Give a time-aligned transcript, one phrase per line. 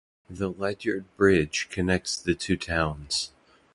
[0.31, 3.33] The Ledyard Bridge connects the two towns.